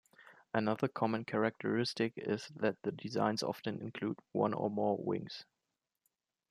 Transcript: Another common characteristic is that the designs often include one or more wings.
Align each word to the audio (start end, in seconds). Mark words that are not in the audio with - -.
Another 0.55 0.87
common 0.87 1.25
characteristic 1.25 2.13
is 2.17 2.47
that 2.55 2.81
the 2.81 2.91
designs 2.91 3.43
often 3.43 3.79
include 3.79 4.17
one 4.31 4.51
or 4.55 4.67
more 4.67 4.97
wings. 4.97 5.45